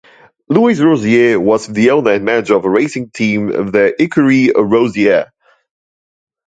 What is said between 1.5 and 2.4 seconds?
the owner and